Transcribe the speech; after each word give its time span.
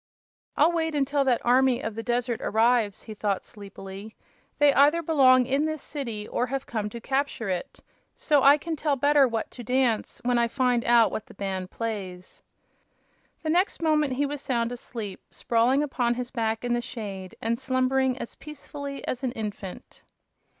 "I'll 0.57 0.71
wait 0.71 0.95
until 0.95 1.23
that 1.25 1.45
army 1.45 1.79
of 1.79 1.93
the 1.93 2.01
desert 2.01 2.41
arrives," 2.41 3.03
he 3.03 3.13
thought, 3.13 3.43
sleepily. 3.43 4.15
"They 4.57 4.73
either 4.73 5.03
belong 5.03 5.45
in 5.45 5.65
this 5.65 5.83
city 5.83 6.27
or 6.27 6.47
have 6.47 6.65
come 6.65 6.89
to 6.89 6.99
capture 6.99 7.49
it, 7.49 7.79
so 8.15 8.41
I 8.41 8.57
can 8.57 8.75
tell 8.75 8.95
better 8.95 9.27
what 9.27 9.51
to 9.51 9.63
dance 9.63 10.19
when 10.25 10.39
I 10.39 10.47
find 10.47 10.83
out 10.85 11.11
what 11.11 11.27
the 11.27 11.35
band 11.35 11.69
plays." 11.69 12.41
The 13.43 13.51
next 13.51 13.79
moment 13.79 14.13
he 14.13 14.25
was 14.25 14.41
sound 14.41 14.71
asleep, 14.71 15.21
sprawling 15.29 15.83
upon 15.83 16.15
his 16.15 16.31
back 16.31 16.65
in 16.65 16.73
the 16.73 16.81
shade 16.81 17.35
and 17.39 17.59
slumbering 17.59 18.17
as 18.17 18.33
peacefully 18.33 19.05
as 19.07 19.21
an 19.21 19.31
infant. 19.33 20.01